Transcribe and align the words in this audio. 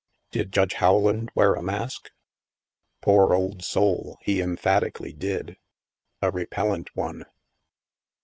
Did 0.31 0.51
Judge 0.51 0.81
Rowland 0.81 1.29
wear 1.35 1.53
a 1.53 1.61
mask? 1.61 2.09
Poor 3.03 3.35
old 3.35 3.63
soul, 3.63 4.17
he 4.21 4.41
emphatically 4.41 5.13
did. 5.13 5.57
A 6.23 6.31
repellent 6.31 6.89
one. 6.95 7.25